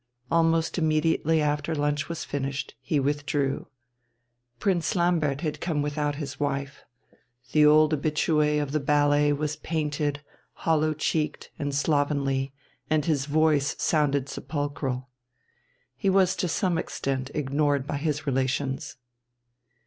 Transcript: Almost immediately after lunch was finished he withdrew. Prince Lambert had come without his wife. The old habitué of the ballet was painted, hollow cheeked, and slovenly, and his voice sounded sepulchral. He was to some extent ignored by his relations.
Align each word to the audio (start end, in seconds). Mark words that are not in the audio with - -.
Almost 0.31 0.79
immediately 0.79 1.43
after 1.43 1.75
lunch 1.75 2.09
was 2.09 2.23
finished 2.25 2.73
he 2.81 2.99
withdrew. 2.99 3.67
Prince 4.57 4.95
Lambert 4.95 5.41
had 5.41 5.61
come 5.61 5.83
without 5.83 6.15
his 6.15 6.39
wife. 6.39 6.83
The 7.51 7.67
old 7.67 7.93
habitué 7.93 8.59
of 8.63 8.71
the 8.71 8.79
ballet 8.79 9.31
was 9.31 9.57
painted, 9.57 10.23
hollow 10.65 10.95
cheeked, 10.95 11.51
and 11.59 11.75
slovenly, 11.75 12.51
and 12.89 13.05
his 13.05 13.27
voice 13.27 13.75
sounded 13.77 14.27
sepulchral. 14.27 15.07
He 15.95 16.09
was 16.09 16.35
to 16.37 16.47
some 16.47 16.79
extent 16.79 17.29
ignored 17.35 17.85
by 17.85 17.97
his 17.97 18.25
relations. 18.25 18.97